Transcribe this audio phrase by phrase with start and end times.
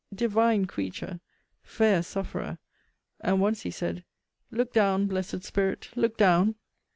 [0.15, 1.19] Divine Creature!
[1.61, 2.57] Fair Sufferer!
[3.19, 4.03] And once he said,
[4.49, 6.55] Look down, Blessed Spirit, look down!